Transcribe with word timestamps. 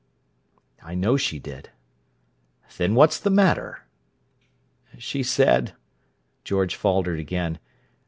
"I 0.81 0.95
know 0.95 1.15
she 1.15 1.37
did." 1.37 1.69
"Then 2.77 2.95
what's 2.95 3.19
the 3.19 3.29
matter?" 3.29 3.83
"She 4.97 5.21
said—" 5.21 5.73
George 6.43 6.73
faltered 6.75 7.19
again. 7.19 7.59